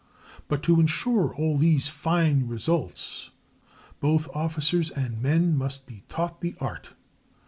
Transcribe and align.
But 0.47 0.63
to 0.63 0.79
insure 0.79 1.31
all 1.35 1.59
these 1.59 1.87
fine 1.87 2.47
results, 2.47 3.29
both 3.99 4.35
officers 4.35 4.89
and 4.89 5.21
men 5.21 5.55
must 5.55 5.85
be 5.85 6.05
taught 6.09 6.41
the 6.41 6.55
art. 6.59 6.93